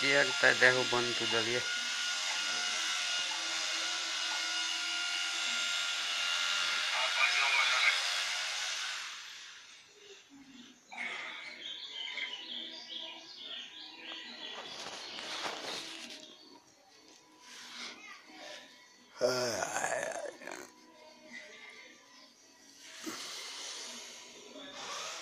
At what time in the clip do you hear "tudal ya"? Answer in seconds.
1.20-1.60